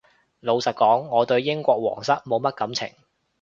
[0.39, 2.89] 老實講我對英國皇室冇乜感情